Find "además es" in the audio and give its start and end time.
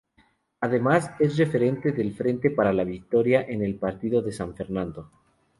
0.61-1.37